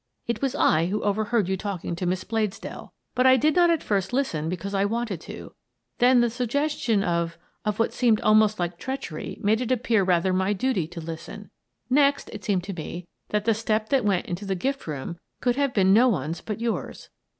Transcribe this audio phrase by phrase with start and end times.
[0.25, 3.69] It was I who over heard you talking to Miss Bladesdell— but I did not
[3.69, 5.53] at first listen because I wanted to:
[5.99, 10.33] then the suggestion of— of what seemed almost like treach ery made it appear rather
[10.33, 11.51] my duty to listen.
[11.87, 15.55] Next it seemed to me that the step that went into the gift room could
[15.55, 17.09] have been no one's but yours.